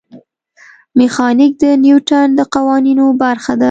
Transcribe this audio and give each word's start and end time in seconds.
میخانیک 0.99 1.53
د 1.63 1.65
نیوټن 1.83 2.27
د 2.39 2.41
قوانینو 2.53 3.05
برخه 3.23 3.51
ده. 3.57 3.59